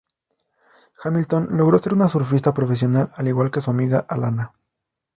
[1.03, 4.51] Hamilton logró ser una surfista profesional al igual que su amiga Alana.